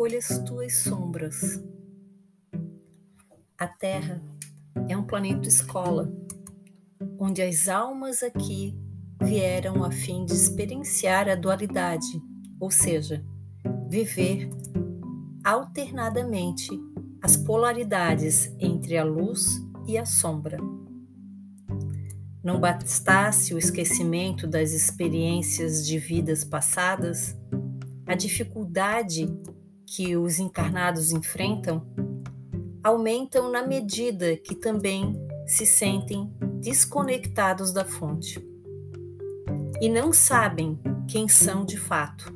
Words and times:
recolha 0.00 0.18
as 0.18 0.38
tuas 0.44 0.76
sombras. 0.78 1.62
A 3.58 3.68
Terra 3.68 4.22
é 4.88 4.96
um 4.96 5.02
planeta 5.02 5.46
escola, 5.46 6.10
onde 7.18 7.42
as 7.42 7.68
almas 7.68 8.22
aqui 8.22 8.74
vieram 9.22 9.84
a 9.84 9.90
fim 9.90 10.24
de 10.24 10.32
experienciar 10.32 11.28
a 11.28 11.34
dualidade, 11.34 12.06
ou 12.58 12.70
seja, 12.70 13.22
viver 13.90 14.48
alternadamente 15.44 16.70
as 17.20 17.36
polaridades 17.36 18.50
entre 18.58 18.96
a 18.96 19.04
luz 19.04 19.62
e 19.86 19.98
a 19.98 20.06
sombra. 20.06 20.56
Não 22.42 22.58
bastasse 22.58 23.52
o 23.52 23.58
esquecimento 23.58 24.46
das 24.46 24.72
experiências 24.72 25.86
de 25.86 25.98
vidas 25.98 26.42
passadas, 26.42 27.36
a 28.06 28.14
dificuldade 28.14 29.28
que 29.92 30.16
os 30.16 30.38
encarnados 30.38 31.10
enfrentam 31.10 31.84
aumentam 32.82 33.50
na 33.50 33.66
medida 33.66 34.36
que 34.36 34.54
também 34.54 35.16
se 35.44 35.66
sentem 35.66 36.32
desconectados 36.60 37.72
da 37.72 37.84
fonte 37.84 38.40
e 39.80 39.88
não 39.88 40.12
sabem 40.12 40.78
quem 41.08 41.26
são 41.28 41.64
de 41.64 41.76
fato 41.76 42.32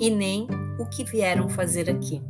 e 0.00 0.08
nem 0.08 0.46
o 0.80 0.86
que 0.86 1.04
vieram 1.04 1.50
fazer 1.50 1.90
aqui. 1.90 2.22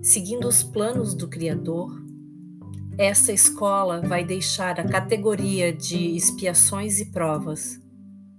Seguindo 0.00 0.46
os 0.46 0.62
planos 0.62 1.12
do 1.14 1.26
Criador, 1.26 1.90
essa 2.96 3.32
escola 3.32 4.00
vai 4.00 4.24
deixar 4.24 4.78
a 4.78 4.88
categoria 4.88 5.72
de 5.72 6.14
expiações 6.14 7.00
e 7.00 7.06
provas. 7.06 7.80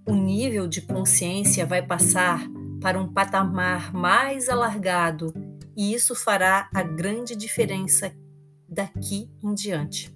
O 0.07 0.13
nível 0.13 0.67
de 0.67 0.81
consciência 0.81 1.65
vai 1.65 1.85
passar 1.85 2.49
para 2.81 2.99
um 2.99 3.07
patamar 3.07 3.93
mais 3.93 4.49
alargado 4.49 5.31
e 5.77 5.93
isso 5.93 6.15
fará 6.15 6.69
a 6.73 6.81
grande 6.81 7.35
diferença 7.35 8.11
daqui 8.67 9.29
em 9.41 9.53
diante. 9.53 10.13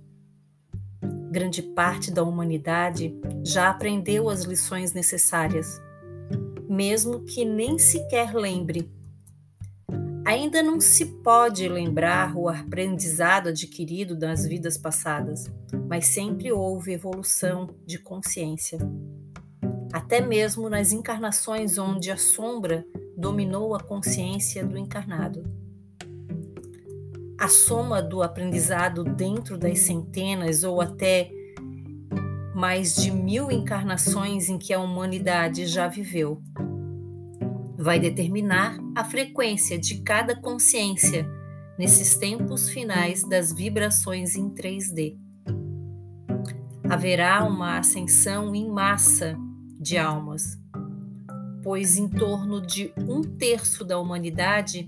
Grande 1.32 1.62
parte 1.62 2.12
da 2.12 2.24
humanidade 2.24 3.14
já 3.44 3.70
aprendeu 3.70 4.30
as 4.30 4.44
lições 4.44 4.94
necessárias, 4.94 5.82
mesmo 6.68 7.24
que 7.24 7.46
nem 7.46 7.78
sequer 7.78 8.34
lembre. 8.34 8.92
Ainda 10.26 10.64
não 10.64 10.82
se 10.82 11.06
pode 11.06 11.68
lembrar 11.70 12.36
o 12.36 12.50
aprendizado 12.50 13.50
adquirido 13.50 14.18
das 14.18 14.46
vidas 14.46 14.78
passadas, 14.78 15.46
mas 15.88 16.08
sempre 16.08 16.52
houve 16.52 16.94
evolução 16.94 17.70
de 17.86 18.00
consciência. 18.00 18.80
Até 19.96 20.20
mesmo 20.20 20.70
nas 20.70 20.92
encarnações 20.92 21.78
onde 21.78 22.12
a 22.12 22.18
sombra 22.18 22.86
dominou 23.16 23.74
a 23.74 23.80
consciência 23.80 24.66
do 24.66 24.78
encarnado. 24.78 25.42
A 27.40 27.48
soma 27.48 28.02
do 28.02 28.22
aprendizado 28.22 29.06
dentro 29.06 29.58
das 29.58 29.80
centenas 29.80 30.66
ou 30.66 30.82
até 30.82 31.32
mais 32.54 32.94
de 32.94 33.10
mil 33.10 33.50
encarnações 33.50 34.50
em 34.50 34.58
que 34.58 34.74
a 34.74 34.82
humanidade 34.82 35.66
já 35.66 35.88
viveu 35.88 36.42
vai 37.78 37.98
determinar 37.98 38.78
a 38.98 39.06
frequência 39.06 39.80
de 39.80 40.02
cada 40.02 40.36
consciência 40.36 41.26
nesses 41.80 42.18
tempos 42.18 42.68
finais 42.68 43.24
das 43.24 43.54
vibrações 43.54 44.36
em 44.36 44.50
3D. 44.50 45.18
Haverá 46.90 47.46
uma 47.46 47.78
ascensão 47.78 48.54
em 48.54 48.70
massa 48.70 49.38
de 49.86 49.98
almas 50.00 50.58
pois 51.66 51.98
em 51.98 52.08
torno 52.08 52.62
de 52.62 52.94
um 52.96 53.24
terço 53.24 53.84
da 53.84 53.98
humanidade 53.98 54.88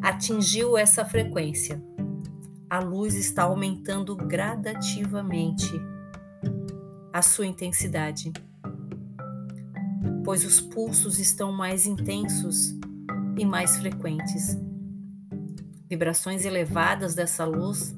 atingiu 0.00 0.78
essa 0.78 1.04
frequência. 1.04 1.82
A 2.70 2.78
luz 2.78 3.16
está 3.16 3.42
aumentando 3.42 4.14
gradativamente 4.14 5.68
a 7.12 7.20
sua 7.22 7.44
intensidade, 7.44 8.32
pois 10.24 10.44
os 10.44 10.60
pulsos 10.60 11.18
estão 11.18 11.50
mais 11.50 11.88
intensos 11.88 12.78
e 13.36 13.44
mais 13.44 13.78
frequentes. 13.78 14.56
Vibrações 15.90 16.44
elevadas 16.44 17.16
dessa 17.16 17.44
luz 17.44 17.96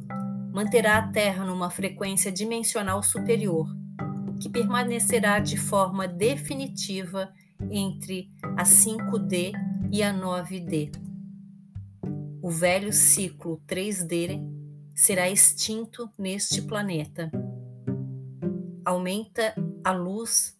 manterá 0.50 0.96
a 0.96 1.08
Terra 1.08 1.44
numa 1.44 1.68
frequência 1.68 2.32
dimensional 2.32 3.02
superior, 3.02 3.68
que 4.44 4.50
permanecerá 4.50 5.40
de 5.40 5.56
forma 5.56 6.06
definitiva 6.06 7.32
entre 7.70 8.30
a 8.58 8.62
5D 8.62 9.52
e 9.90 10.02
a 10.02 10.12
9D. 10.12 10.92
O 12.42 12.50
velho 12.50 12.92
ciclo 12.92 13.58
3D 13.66 14.46
será 14.94 15.30
extinto 15.30 16.10
neste 16.18 16.60
planeta. 16.60 17.30
Aumenta 18.84 19.54
a 19.82 19.92
luz 19.92 20.54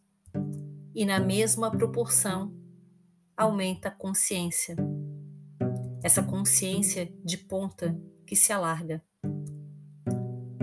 e, 0.95 1.05
na 1.05 1.21
mesma 1.21 1.71
proporção, 1.71 2.57
aumenta 3.37 3.89
a 3.89 3.95
consciência. 3.95 4.77
Essa 6.03 6.23
consciência 6.23 7.13
de 7.23 7.37
ponta 7.37 7.95
que 8.27 8.35
se 8.35 8.51
alarga. 8.51 9.05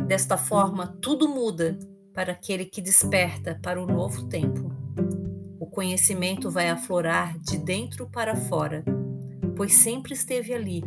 Desta 0.08 0.40
forma, 0.40 0.88
tudo 1.00 1.30
muda 1.30 1.78
para 2.22 2.34
aquele 2.34 2.66
que 2.66 2.82
desperta 2.82 3.60
para 3.64 3.82
o 3.82 3.88
novo 3.88 4.28
tempo 4.28 4.72
conhecimento 5.72 6.52
vai 6.52 6.70
aflorar 6.70 7.40
de 7.40 7.58
dentro 7.58 8.06
para 8.06 8.36
fora, 8.36 8.84
pois 9.56 9.74
sempre 9.74 10.14
esteve 10.14 10.54
ali. 10.54 10.84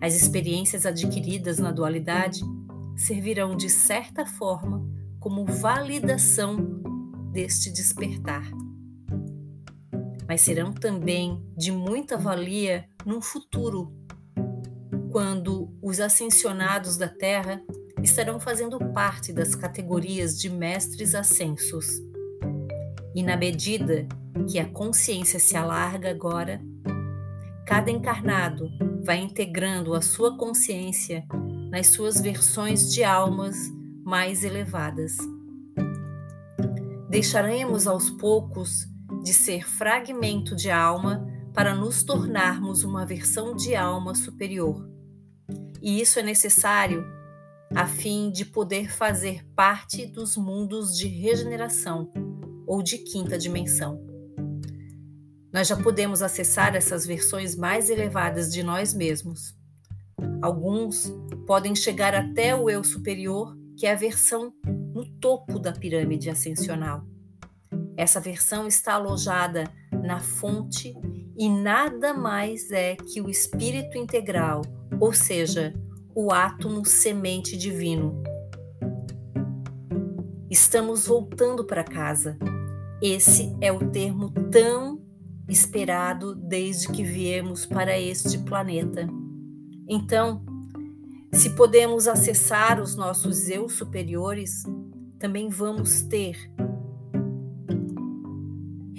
As 0.00 0.14
experiências 0.14 0.86
adquiridas 0.86 1.58
na 1.58 1.72
dualidade 1.72 2.40
servirão 2.96 3.56
de 3.56 3.68
certa 3.68 4.24
forma 4.24 4.88
como 5.18 5.44
validação 5.44 6.56
deste 7.32 7.72
despertar. 7.72 8.48
Mas 10.28 10.42
serão 10.42 10.72
também 10.72 11.44
de 11.56 11.72
muita 11.72 12.16
valia 12.16 12.88
no 13.04 13.20
futuro, 13.20 13.92
quando 15.10 15.76
os 15.82 15.98
ascensionados 15.98 16.96
da 16.96 17.08
Terra 17.08 17.60
estarão 18.02 18.38
fazendo 18.38 18.78
parte 18.92 19.32
das 19.32 19.54
categorias 19.54 20.38
de 20.38 20.50
mestres 20.50 21.14
ascensos 21.14 21.86
e 23.18 23.22
na 23.22 23.36
medida 23.36 24.06
que 24.48 24.60
a 24.60 24.68
consciência 24.68 25.40
se 25.40 25.56
alarga 25.56 26.08
agora, 26.08 26.60
cada 27.66 27.90
encarnado 27.90 28.70
vai 29.04 29.18
integrando 29.18 29.92
a 29.92 30.00
sua 30.00 30.36
consciência 30.36 31.26
nas 31.68 31.88
suas 31.88 32.20
versões 32.20 32.92
de 32.92 33.02
almas 33.02 33.56
mais 34.04 34.44
elevadas. 34.44 35.16
Deixaremos 37.10 37.88
aos 37.88 38.08
poucos 38.08 38.86
de 39.24 39.34
ser 39.34 39.68
fragmento 39.68 40.54
de 40.54 40.70
alma 40.70 41.26
para 41.52 41.74
nos 41.74 42.04
tornarmos 42.04 42.84
uma 42.84 43.04
versão 43.04 43.56
de 43.56 43.74
alma 43.74 44.14
superior. 44.14 44.88
E 45.82 46.00
isso 46.00 46.20
é 46.20 46.22
necessário 46.22 47.04
a 47.74 47.86
fim 47.86 48.30
de 48.30 48.44
poder 48.44 48.90
fazer 48.90 49.44
parte 49.54 50.06
dos 50.06 50.36
mundos 50.36 50.96
de 50.96 51.06
regeneração 51.06 52.10
ou 52.66 52.82
de 52.82 52.98
quinta 52.98 53.38
dimensão. 53.38 54.00
Nós 55.52 55.66
já 55.68 55.76
podemos 55.76 56.22
acessar 56.22 56.74
essas 56.74 57.06
versões 57.06 57.56
mais 57.56 57.88
elevadas 57.88 58.52
de 58.52 58.62
nós 58.62 58.92
mesmos. 58.92 59.56
Alguns 60.42 61.12
podem 61.46 61.74
chegar 61.74 62.14
até 62.14 62.54
o 62.54 62.68
eu 62.68 62.84
superior, 62.84 63.56
que 63.76 63.86
é 63.86 63.92
a 63.92 63.96
versão 63.96 64.52
no 64.94 65.06
topo 65.18 65.58
da 65.58 65.72
pirâmide 65.72 66.28
ascensional. 66.28 67.04
Essa 67.96 68.20
versão 68.20 68.66
está 68.66 68.94
alojada 68.94 69.64
na 69.90 70.20
fonte 70.20 70.94
e 71.36 71.48
nada 71.48 72.12
mais 72.12 72.70
é 72.70 72.96
que 72.96 73.20
o 73.20 73.30
espírito 73.30 73.96
integral, 73.96 74.62
ou 75.00 75.12
seja, 75.12 75.72
o 76.20 76.32
átomo 76.32 76.84
semente 76.84 77.56
divino. 77.56 78.20
Estamos 80.50 81.06
voltando 81.06 81.64
para 81.64 81.84
casa, 81.84 82.36
esse 83.00 83.56
é 83.60 83.70
o 83.70 83.88
termo 83.92 84.28
tão 84.50 85.00
esperado 85.48 86.34
desde 86.34 86.88
que 86.88 87.04
viemos 87.04 87.64
para 87.64 87.96
este 87.96 88.36
planeta. 88.38 89.08
Então, 89.88 90.44
se 91.32 91.50
podemos 91.50 92.08
acessar 92.08 92.82
os 92.82 92.96
nossos 92.96 93.48
eu 93.48 93.68
superiores, 93.68 94.64
também 95.20 95.48
vamos 95.48 96.02
ter 96.02 96.36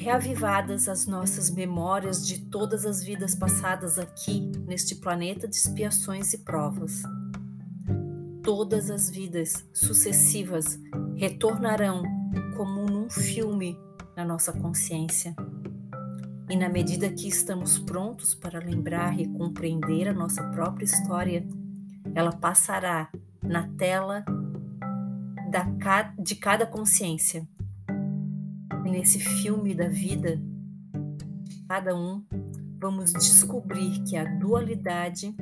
reavivadas 0.09 0.89
as 0.89 1.05
nossas 1.05 1.51
memórias 1.51 2.25
de 2.25 2.39
todas 2.45 2.83
as 2.83 3.03
vidas 3.03 3.35
passadas 3.35 3.99
aqui 3.99 4.51
neste 4.65 4.95
planeta 4.95 5.47
de 5.47 5.55
expiações 5.55 6.33
e 6.33 6.39
provas. 6.39 7.03
Todas 8.41 8.89
as 8.89 9.07
vidas 9.07 9.63
sucessivas 9.71 10.79
retornarão 11.15 12.01
como 12.57 12.87
num 12.87 13.07
filme 13.07 13.77
na 14.17 14.25
nossa 14.25 14.51
consciência. 14.51 15.35
E 16.49 16.55
na 16.55 16.69
medida 16.69 17.11
que 17.11 17.27
estamos 17.27 17.77
prontos 17.77 18.33
para 18.33 18.57
lembrar 18.57 19.19
e 19.19 19.27
compreender 19.27 20.07
a 20.07 20.13
nossa 20.13 20.41
própria 20.49 20.85
história, 20.85 21.47
ela 22.15 22.31
passará 22.31 23.11
na 23.43 23.67
tela 23.77 24.25
de 26.17 26.35
cada 26.35 26.65
consciência. 26.65 27.47
Nesse 28.89 29.19
filme 29.19 29.75
da 29.75 29.87
vida, 29.87 30.41
cada 31.67 31.95
um, 31.95 32.25
vamos 32.79 33.13
descobrir 33.13 34.03
que 34.03 34.17
a 34.17 34.25
dualidade 34.25 35.35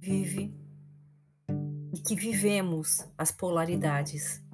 vive 0.00 0.52
e 1.94 2.00
que 2.00 2.16
vivemos 2.16 3.06
as 3.16 3.30
polaridades. 3.30 4.44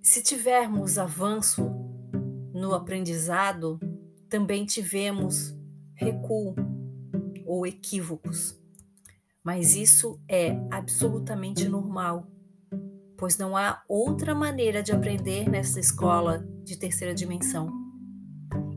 Se 0.00 0.22
tivermos 0.22 0.96
avanço 0.96 1.68
no 2.54 2.74
aprendizado, 2.74 3.80
também 4.28 4.64
tivemos 4.64 5.56
recuo 5.94 6.54
ou 7.44 7.66
equívocos. 7.66 8.56
Mas 9.42 9.74
isso 9.74 10.20
é 10.28 10.50
absolutamente 10.70 11.68
normal, 11.68 12.28
pois 13.18 13.36
não 13.36 13.56
há 13.56 13.82
outra 13.88 14.32
maneira 14.32 14.80
de 14.80 14.92
aprender 14.92 15.50
nessa 15.50 15.80
escola 15.80 16.46
de 16.62 16.78
terceira 16.78 17.12
dimensão. 17.12 17.68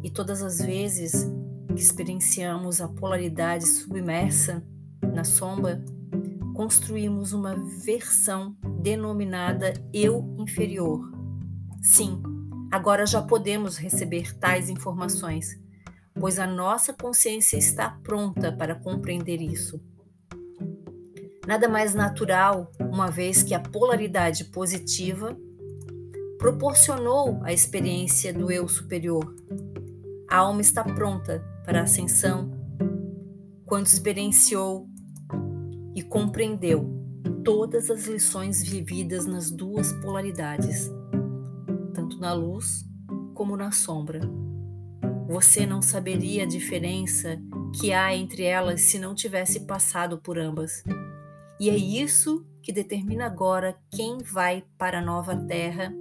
E 0.04 0.10
todas 0.10 0.42
as 0.42 0.58
vezes 0.58 1.32
que 1.68 1.82
experienciamos 1.82 2.82
a 2.82 2.88
polaridade 2.88 3.68
submersa 3.68 4.66
na 5.14 5.24
sombra, 5.24 5.82
construímos 6.56 7.34
uma 7.34 7.56
versão 7.86 8.58
denominada 8.82 9.74
eu 9.94 10.36
inferior. 10.40 11.12
Sim, 11.82 12.22
agora 12.72 13.06
já 13.06 13.22
podemos 13.22 13.78
receber 13.78 14.36
tais 14.38 14.70
informações, 14.70 15.60
pois 16.20 16.40
a 16.40 16.48
nossa 16.48 16.94
consciência 16.94 17.58
está 17.58 17.92
pronta 18.04 18.52
para 18.52 18.74
compreender 18.76 19.40
isso. 19.40 19.80
Nada 21.48 21.70
mais 21.70 21.94
natural, 21.94 22.72
uma 22.92 23.10
vez 23.10 23.42
que 23.42 23.54
a 23.54 23.60
polaridade 23.60 24.44
positiva 24.46 25.38
proporcionou 26.38 27.40
a 27.42 27.54
experiência 27.54 28.34
do 28.34 28.52
eu 28.52 28.68
superior. 28.68 29.34
A 30.30 30.40
alma 30.40 30.60
está 30.60 30.84
pronta 30.84 31.42
para 31.64 31.80
a 31.80 31.84
ascensão 31.84 32.52
quando 33.66 33.88
experienciou 33.88 34.90
e 35.96 36.04
compreendeu 36.04 36.86
todas 37.46 37.90
as 37.90 38.08
lições 38.08 38.62
vividas 38.62 39.26
nas 39.26 39.50
duas 39.50 39.94
polaridades, 39.94 40.92
tanto 41.94 42.20
na 42.20 42.34
luz 42.34 42.84
como 43.34 43.56
na 43.56 43.72
sombra. 43.72 44.20
Você 45.30 45.66
não 45.66 45.82
saberia 45.82 46.44
a 46.44 46.48
diferença 46.48 47.42
que 47.80 47.94
há 47.94 48.14
entre 48.14 48.44
elas 48.44 48.82
se 48.82 49.00
não 49.00 49.16
tivesse 49.16 49.62
passado 49.62 50.18
por 50.18 50.38
ambas. 50.38 50.84
E 51.62 51.70
é 51.70 51.76
isso 51.76 52.44
que 52.64 52.74
determina 52.74 53.28
agora 53.28 53.78
quem 53.92 54.18
vai 54.18 54.64
para 54.80 54.98
a 54.98 55.02
nova 55.02 55.36
Terra 55.36 55.94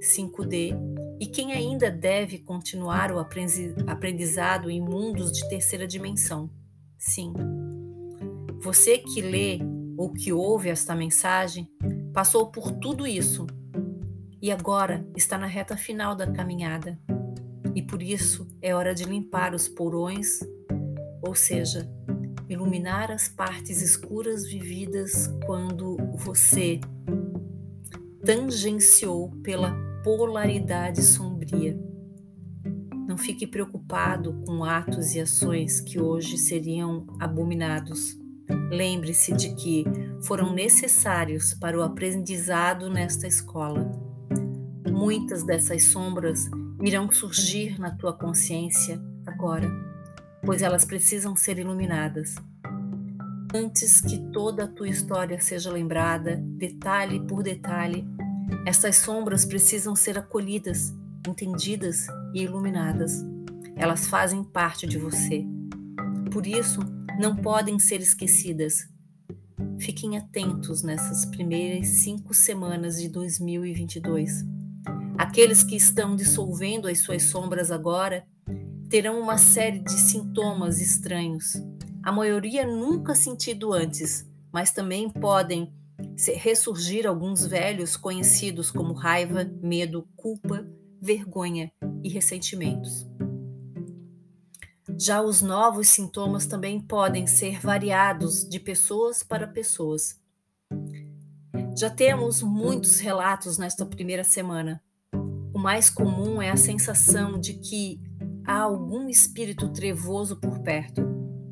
5D 0.00 0.72
e 1.18 1.26
quem 1.26 1.52
ainda 1.52 1.90
deve 1.90 2.38
continuar 2.38 3.10
o 3.10 3.18
aprendizado 3.18 4.70
em 4.70 4.80
mundos 4.80 5.32
de 5.32 5.48
terceira 5.48 5.84
dimensão. 5.84 6.48
Sim. 6.96 7.32
Você 8.62 8.98
que 8.98 9.20
lê 9.20 9.58
ou 9.96 10.12
que 10.12 10.32
ouve 10.32 10.68
esta 10.68 10.94
mensagem 10.94 11.68
passou 12.14 12.46
por 12.46 12.70
tudo 12.70 13.04
isso 13.04 13.48
e 14.40 14.52
agora 14.52 15.04
está 15.16 15.36
na 15.36 15.46
reta 15.46 15.76
final 15.76 16.14
da 16.14 16.30
caminhada. 16.30 16.96
E 17.74 17.82
por 17.82 18.00
isso 18.00 18.46
é 18.62 18.72
hora 18.72 18.94
de 18.94 19.02
limpar 19.02 19.56
os 19.56 19.66
porões, 19.66 20.38
ou 21.20 21.34
seja, 21.34 21.97
iluminar 22.48 23.10
as 23.10 23.28
partes 23.28 23.82
escuras 23.82 24.46
vividas 24.46 25.26
quando 25.44 25.96
você 26.16 26.80
tangenciou 28.24 29.30
pela 29.42 29.74
polaridade 30.02 31.02
sombria. 31.02 31.78
Não 33.06 33.18
fique 33.18 33.46
preocupado 33.46 34.42
com 34.46 34.64
atos 34.64 35.14
e 35.14 35.20
ações 35.20 35.80
que 35.80 36.00
hoje 36.00 36.38
seriam 36.38 37.06
abominados. 37.18 38.18
Lembre-se 38.70 39.32
de 39.32 39.54
que 39.54 39.84
foram 40.22 40.52
necessários 40.52 41.54
para 41.54 41.78
o 41.78 41.82
aprendizado 41.82 42.88
nesta 42.90 43.26
escola. 43.26 43.90
Muitas 44.90 45.44
dessas 45.44 45.84
sombras 45.84 46.50
irão 46.82 47.10
surgir 47.12 47.78
na 47.78 47.90
tua 47.90 48.12
consciência 48.12 49.00
agora 49.26 49.87
pois 50.44 50.62
elas 50.62 50.84
precisam 50.84 51.36
ser 51.36 51.58
iluminadas. 51.58 52.34
Antes 53.54 54.00
que 54.00 54.18
toda 54.30 54.64
a 54.64 54.68
tua 54.68 54.88
história 54.88 55.40
seja 55.40 55.70
lembrada, 55.70 56.36
detalhe 56.36 57.18
por 57.26 57.42
detalhe, 57.42 58.06
essas 58.66 58.96
sombras 58.96 59.44
precisam 59.44 59.96
ser 59.96 60.18
acolhidas, 60.18 60.94
entendidas 61.26 62.06
e 62.34 62.42
iluminadas. 62.42 63.24
Elas 63.74 64.06
fazem 64.06 64.44
parte 64.44 64.86
de 64.86 64.98
você. 64.98 65.46
Por 66.30 66.46
isso, 66.46 66.80
não 67.18 67.34
podem 67.34 67.78
ser 67.78 68.00
esquecidas. 68.00 68.88
Fiquem 69.78 70.18
atentos 70.18 70.82
nessas 70.82 71.24
primeiras 71.24 71.88
cinco 71.88 72.34
semanas 72.34 73.00
de 73.00 73.08
2022. 73.08 74.44
Aqueles 75.16 75.62
que 75.62 75.76
estão 75.76 76.14
dissolvendo 76.14 76.86
as 76.86 77.00
suas 77.00 77.24
sombras 77.24 77.70
agora 77.70 78.24
terão 78.88 79.20
uma 79.20 79.36
série 79.36 79.80
de 79.80 79.92
sintomas 79.92 80.80
estranhos. 80.80 81.52
A 82.02 82.10
maioria 82.10 82.66
nunca 82.66 83.14
sentido 83.14 83.72
antes, 83.72 84.26
mas 84.52 84.72
também 84.72 85.10
podem 85.10 85.72
ressurgir 86.36 87.06
alguns 87.06 87.46
velhos 87.46 87.96
conhecidos 87.96 88.70
como 88.70 88.94
raiva, 88.94 89.44
medo, 89.60 90.08
culpa, 90.16 90.66
vergonha 91.00 91.70
e 92.02 92.08
ressentimentos. 92.08 93.06
Já 94.98 95.20
os 95.20 95.42
novos 95.42 95.88
sintomas 95.88 96.46
também 96.46 96.80
podem 96.80 97.26
ser 97.26 97.60
variados 97.60 98.48
de 98.48 98.58
pessoas 98.58 99.22
para 99.22 99.46
pessoas. 99.46 100.18
Já 101.76 101.90
temos 101.90 102.42
muitos 102.42 102.98
relatos 102.98 103.58
nesta 103.58 103.84
primeira 103.86 104.24
semana. 104.24 104.82
O 105.54 105.58
mais 105.58 105.90
comum 105.90 106.40
é 106.40 106.50
a 106.50 106.56
sensação 106.56 107.38
de 107.38 107.54
que 107.54 108.00
há 108.48 108.62
algum 108.62 109.10
espírito 109.10 109.68
trevoso 109.68 110.36
por 110.36 110.60
perto. 110.60 111.02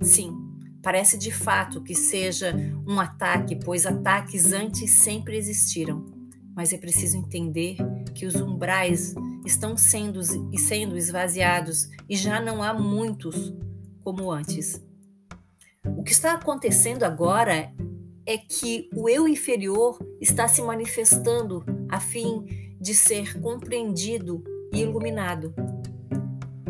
Sim, 0.00 0.32
parece 0.82 1.18
de 1.18 1.30
fato 1.30 1.82
que 1.82 1.94
seja 1.94 2.56
um 2.88 2.98
ataque, 2.98 3.54
pois 3.54 3.84
ataques 3.84 4.52
antes 4.52 4.90
sempre 4.92 5.36
existiram. 5.36 6.06
Mas 6.56 6.72
é 6.72 6.78
preciso 6.78 7.18
entender 7.18 7.76
que 8.14 8.24
os 8.24 8.34
umbrais 8.36 9.14
estão 9.44 9.76
sendo 9.76 10.20
e 10.50 10.58
sendo 10.58 10.96
esvaziados 10.96 11.90
e 12.08 12.16
já 12.16 12.40
não 12.40 12.62
há 12.62 12.72
muitos 12.72 13.52
como 14.02 14.32
antes. 14.32 14.82
O 15.98 16.02
que 16.02 16.12
está 16.12 16.32
acontecendo 16.32 17.02
agora 17.02 17.70
é 18.24 18.38
que 18.38 18.88
o 18.96 19.06
eu 19.06 19.28
inferior 19.28 19.98
está 20.18 20.48
se 20.48 20.62
manifestando 20.62 21.62
a 21.90 22.00
fim 22.00 22.74
de 22.80 22.94
ser 22.94 23.38
compreendido 23.40 24.42
e 24.72 24.80
iluminado. 24.80 25.54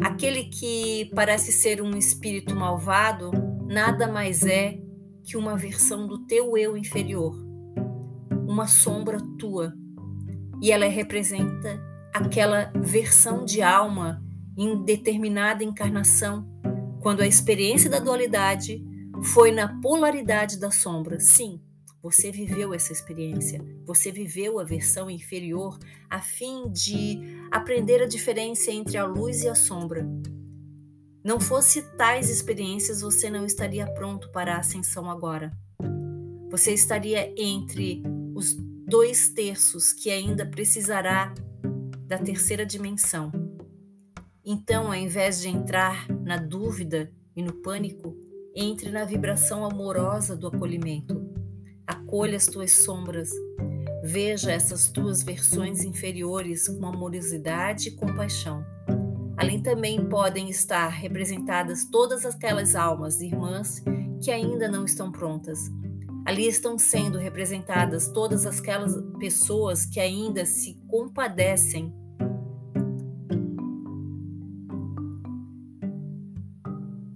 Aquele 0.06 0.44
que 0.44 1.10
parece 1.16 1.50
ser 1.50 1.82
um 1.82 1.90
espírito 1.98 2.54
malvado 2.54 3.32
nada 3.66 4.06
mais 4.06 4.46
é 4.46 4.78
que 5.25 5.36
uma 5.36 5.56
versão 5.56 6.06
do 6.06 6.25
teu 6.26 6.56
eu 6.56 6.76
inferior, 6.76 7.34
uma 8.46 8.68
sombra 8.68 9.18
tua. 9.36 9.75
E 10.62 10.70
ela 10.70 10.86
representa 10.86 11.82
aquela 12.14 12.70
versão 12.76 13.44
de 13.44 13.62
alma 13.62 14.22
em 14.56 14.80
determinada 14.84 15.64
encarnação, 15.64 16.46
quando 17.00 17.20
a 17.20 17.26
experiência 17.26 17.90
da 17.90 17.98
dualidade 17.98 18.80
foi 19.34 19.50
na 19.50 19.80
polaridade 19.80 20.60
da 20.60 20.70
sombra. 20.70 21.18
Sim, 21.18 21.60
você 22.06 22.30
viveu 22.30 22.72
essa 22.72 22.92
experiência, 22.92 23.60
você 23.84 24.12
viveu 24.12 24.60
a 24.60 24.64
versão 24.64 25.10
inferior 25.10 25.76
a 26.08 26.20
fim 26.20 26.70
de 26.70 27.18
aprender 27.50 28.00
a 28.00 28.06
diferença 28.06 28.70
entre 28.70 28.96
a 28.96 29.04
luz 29.04 29.42
e 29.42 29.48
a 29.48 29.56
sombra. 29.56 30.08
Não 31.25 31.40
fosse 31.40 31.82
tais 31.96 32.30
experiências, 32.30 33.00
você 33.00 33.28
não 33.28 33.44
estaria 33.44 33.84
pronto 33.92 34.30
para 34.30 34.54
a 34.54 34.60
ascensão 34.60 35.10
agora. 35.10 35.50
Você 36.48 36.72
estaria 36.72 37.34
entre 37.36 38.04
os 38.36 38.54
dois 38.86 39.30
terços 39.30 39.92
que 39.92 40.08
ainda 40.08 40.46
precisará 40.46 41.34
da 42.06 42.18
terceira 42.18 42.64
dimensão. 42.64 43.32
Então, 44.44 44.86
ao 44.86 44.94
invés 44.94 45.40
de 45.40 45.48
entrar 45.48 46.08
na 46.22 46.36
dúvida 46.36 47.12
e 47.34 47.42
no 47.42 47.52
pânico, 47.52 48.16
entre 48.54 48.92
na 48.92 49.04
vibração 49.04 49.64
amorosa 49.64 50.36
do 50.36 50.46
acolhimento 50.46 51.25
acolha 52.06 52.36
as 52.36 52.46
tuas 52.46 52.70
sombras, 52.72 53.30
Veja 54.08 54.52
essas 54.52 54.88
duas 54.88 55.25
versões 55.25 55.82
inferiores 55.82 56.68
com 56.68 56.86
amorosidade 56.86 57.88
e 57.88 57.90
compaixão. 57.90 58.64
Além 59.36 59.60
também 59.60 60.08
podem 60.08 60.48
estar 60.48 60.86
representadas 60.86 61.86
todas 61.90 62.25
aquelas 62.25 62.76
almas 62.76 63.20
irmãs 63.20 63.82
que 64.22 64.30
ainda 64.30 64.68
não 64.68 64.84
estão 64.84 65.10
prontas. 65.10 65.58
Ali 66.25 66.46
estão 66.46 66.78
sendo 66.78 67.18
representadas 67.18 68.06
todas 68.06 68.46
aquelas 68.46 68.94
pessoas 69.18 69.84
que 69.84 69.98
ainda 69.98 70.46
se 70.46 70.75
compadecem 70.86 71.92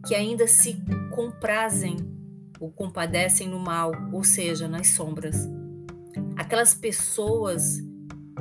que 0.08 0.14
ainda 0.16 0.48
se 0.48 0.76
comprazem 1.14 2.19
ou 2.60 2.70
compadecem 2.70 3.48
no 3.48 3.58
mal, 3.58 3.90
ou 4.12 4.22
seja, 4.22 4.68
nas 4.68 4.88
sombras. 4.88 5.48
Aquelas 6.36 6.74
pessoas 6.74 7.78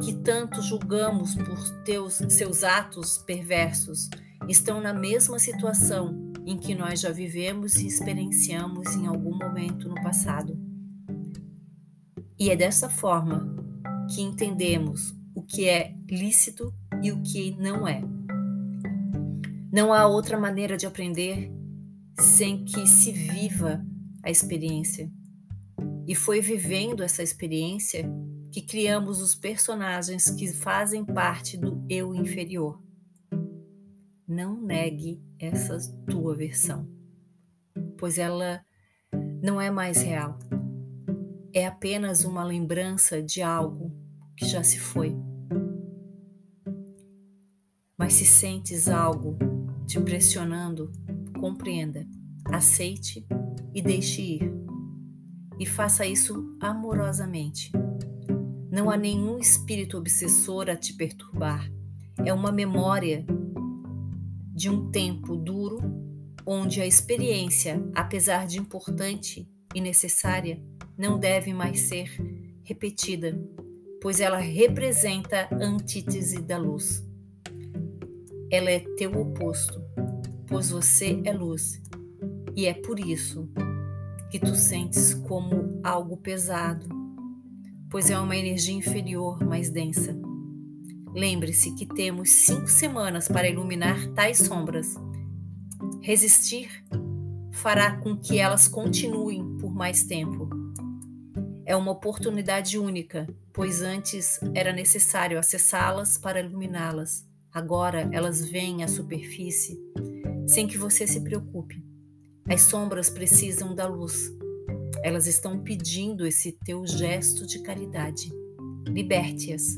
que 0.03 0.13
tanto 0.13 0.61
julgamos 0.61 1.35
por 1.35 1.83
teus, 1.83 2.15
seus 2.29 2.63
atos 2.63 3.17
perversos 3.19 4.09
estão 4.47 4.81
na 4.81 4.93
mesma 4.93 5.39
situação 5.39 6.31
em 6.45 6.57
que 6.57 6.75
nós 6.75 7.01
já 7.01 7.11
vivemos 7.11 7.75
e 7.75 7.87
experienciamos 7.87 8.95
em 8.95 9.07
algum 9.07 9.37
momento 9.37 9.87
no 9.87 9.95
passado. 9.95 10.57
E 12.37 12.49
é 12.49 12.55
dessa 12.55 12.89
forma 12.89 13.55
que 14.13 14.21
entendemos 14.21 15.13
o 15.35 15.43
que 15.43 15.67
é 15.67 15.95
lícito 16.09 16.73
e 17.01 17.11
o 17.11 17.21
que 17.21 17.55
não 17.57 17.87
é. 17.87 18.01
Não 19.71 19.93
há 19.93 20.07
outra 20.07 20.39
maneira 20.39 20.75
de 20.75 20.87
aprender 20.87 21.51
sem 22.17 22.65
que 22.65 22.87
se 22.87 23.11
viva 23.11 23.85
a 24.23 24.29
experiência. 24.29 25.11
E 26.07 26.15
foi 26.15 26.41
vivendo 26.41 27.03
essa 27.03 27.21
experiência 27.23 28.09
que 28.51 28.61
criamos 28.61 29.21
os 29.21 29.35
personagens 29.35 30.29
que 30.29 30.51
fazem 30.51 31.05
parte 31.05 31.57
do 31.57 31.85
eu 31.87 32.15
inferior. 32.15 32.81
Não 34.27 34.59
negue 34.61 35.21
essa 35.39 35.77
tua 36.07 36.35
versão, 36.35 36.89
pois 37.97 38.17
ela 38.17 38.63
não 39.41 39.59
é 39.61 39.69
mais 39.69 40.01
real. 40.01 40.37
É 41.53 41.65
apenas 41.65 42.25
uma 42.25 42.43
lembrança 42.43 43.21
de 43.21 43.41
algo 43.41 43.91
que 44.35 44.45
já 44.45 44.63
se 44.63 44.79
foi. 44.79 45.15
Mas 47.97 48.13
se 48.13 48.25
sentes 48.25 48.87
algo 48.87 49.37
te 49.85 49.99
pressionando, 49.99 50.91
compreenda, 51.39 52.07
aceite 52.45 53.25
e 53.73 53.81
deixe 53.81 54.21
ir. 54.21 54.53
E 55.59 55.65
faça 55.65 56.05
isso 56.05 56.55
amorosamente. 56.59 57.71
Não 58.71 58.89
há 58.89 58.95
nenhum 58.95 59.39
espírito 59.39 59.97
obsessor 59.97 60.69
a 60.69 60.75
te 60.75 60.93
perturbar. 60.93 61.69
É 62.25 62.33
uma 62.33 62.51
memória 62.51 63.25
de 64.53 64.69
um 64.69 64.89
tempo 64.91 65.35
duro 65.35 65.79
onde 66.45 66.81
a 66.81 66.85
experiência, 66.87 67.81
apesar 67.93 68.47
de 68.47 68.59
importante 68.59 69.47
e 69.73 69.81
necessária, 69.81 70.61
não 70.97 71.19
deve 71.19 71.53
mais 71.53 71.81
ser 71.81 72.11
repetida, 72.63 73.39
pois 74.01 74.19
ela 74.19 74.37
representa 74.37 75.47
a 75.51 75.55
antítese 75.55 76.41
da 76.41 76.57
luz. 76.57 77.05
Ela 78.51 78.71
é 78.71 78.79
teu 78.97 79.11
oposto, 79.11 79.81
pois 80.47 80.71
você 80.71 81.21
é 81.23 81.31
luz, 81.31 81.81
e 82.55 82.65
é 82.65 82.73
por 82.73 82.99
isso 82.99 83.49
que 84.29 84.39
tu 84.39 84.55
sentes 84.55 85.13
como 85.13 85.79
algo 85.83 86.17
pesado, 86.17 86.87
pois 87.89 88.09
é 88.09 88.19
uma 88.19 88.35
energia 88.35 88.75
inferior, 88.75 89.43
mais 89.43 89.69
densa. 89.69 90.15
Lembre-se 91.13 91.73
que 91.73 91.87
temos 91.87 92.29
cinco 92.29 92.67
semanas 92.67 93.27
para 93.27 93.49
iluminar 93.49 94.07
tais 94.13 94.37
sombras. 94.37 94.95
Resistir 96.01 96.69
fará 97.51 97.97
com 97.97 98.15
que 98.15 98.37
elas 98.37 98.67
continuem 98.67 99.57
por 99.57 99.73
mais 99.73 100.03
tempo. 100.03 100.47
É 101.65 101.75
uma 101.75 101.91
oportunidade 101.91 102.77
única, 102.77 103.27
pois 103.53 103.81
antes 103.81 104.39
era 104.53 104.71
necessário 104.71 105.39
acessá-las 105.39 106.17
para 106.17 106.39
iluminá-las. 106.39 107.27
Agora 107.51 108.07
elas 108.11 108.47
vêm 108.47 108.83
à 108.83 108.87
superfície 108.87 109.77
sem 110.47 110.67
que 110.67 110.77
você 110.77 111.05
se 111.05 111.21
preocupe. 111.21 111.88
As 112.49 112.61
sombras 112.61 113.09
precisam 113.09 113.75
da 113.75 113.87
luz. 113.87 114.33
Elas 115.03 115.27
estão 115.27 115.59
pedindo 115.59 116.25
esse 116.25 116.51
teu 116.65 116.85
gesto 116.87 117.45
de 117.45 117.59
caridade. 117.59 118.31
Liberte-as 118.87 119.77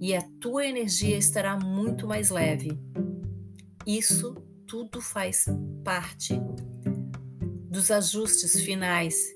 e 0.00 0.14
a 0.14 0.22
tua 0.40 0.66
energia 0.66 1.16
estará 1.16 1.58
muito 1.58 2.06
mais 2.06 2.30
leve. 2.30 2.78
Isso 3.86 4.34
tudo 4.66 5.00
faz 5.00 5.46
parte 5.84 6.40
dos 7.70 7.90
ajustes 7.90 8.60
finais 8.62 9.34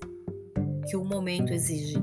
que 0.89 0.97
o 0.97 1.05
momento 1.05 1.53
exige. 1.53 1.95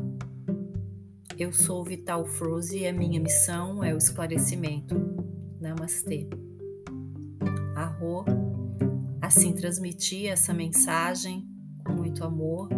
Eu 1.36 1.52
sou 1.52 1.84
Vital 1.84 2.24
Froze 2.24 2.78
e 2.78 2.86
a 2.86 2.92
minha 2.92 3.20
missão 3.20 3.82
é 3.82 3.92
o 3.92 3.98
esclarecimento. 3.98 4.94
Namastê. 5.60 6.28
Assim 9.28 9.52
transmitir 9.52 10.30
essa 10.30 10.54
mensagem 10.54 11.46
com 11.84 11.92
muito 11.92 12.24
amor. 12.24 12.70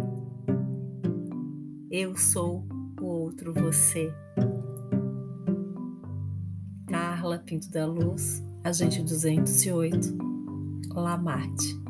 Eu 1.89 2.17
sou 2.17 2.67
o 2.99 3.05
outro 3.05 3.53
você. 3.53 4.13
Carla 6.89 7.39
Pinto 7.39 7.71
da 7.71 7.85
Luz, 7.85 8.43
agente 8.65 9.01
208, 9.01 10.13
Lamarte. 10.93 11.80